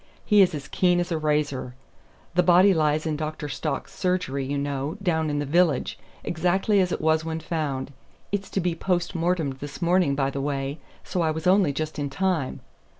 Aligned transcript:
He 0.25 0.41
is 0.41 0.55
as 0.55 0.67
keen 0.67 0.99
as 0.99 1.11
a 1.11 1.19
razor. 1.19 1.75
The 2.33 2.41
body 2.41 2.73
lies 2.73 3.05
in 3.05 3.15
Dr. 3.17 3.47
Stock's 3.47 3.93
surgery, 3.93 4.43
you 4.43 4.57
know, 4.57 4.97
down 5.03 5.29
in 5.29 5.37
the 5.37 5.45
village, 5.45 5.99
exactly 6.23 6.79
as 6.79 6.91
it 6.91 7.01
was 7.01 7.23
when 7.23 7.39
found. 7.39 7.93
It's 8.31 8.49
to 8.49 8.59
be 8.59 8.73
post 8.73 9.13
mortem'd 9.13 9.59
this 9.59 9.79
morning, 9.79 10.15
by 10.15 10.31
the 10.31 10.41
way, 10.41 10.79
so 11.03 11.21
I 11.21 11.29
was 11.29 11.45
only 11.45 11.71
just 11.71 11.99
in 11.99 12.09
time. 12.09 12.61